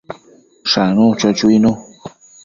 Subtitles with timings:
[0.71, 1.71] Shanu, cho chuinu